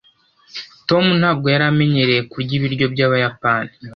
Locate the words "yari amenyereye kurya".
1.53-2.53